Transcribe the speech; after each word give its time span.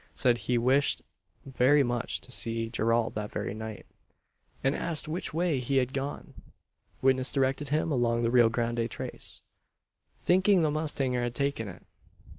Said 0.15 0.39
he 0.39 0.57
wished 0.57 1.03
very 1.45 1.83
much 1.83 2.21
to 2.21 2.31
see 2.31 2.71
Gerald 2.71 3.13
that 3.13 3.29
very 3.29 3.53
night; 3.53 3.85
and 4.63 4.73
asked 4.75 5.07
which 5.07 5.31
way 5.31 5.59
he 5.59 5.77
had 5.77 5.93
gone. 5.93 6.33
Witness 7.03 7.31
directed 7.31 7.69
him 7.69 7.91
along 7.91 8.23
the 8.23 8.31
Rio 8.31 8.49
Grande 8.49 8.89
trace 8.89 9.43
thinking 10.19 10.63
the 10.63 10.71
mustanger 10.71 11.21
had 11.21 11.35
taken 11.35 11.67
it. 11.67 11.83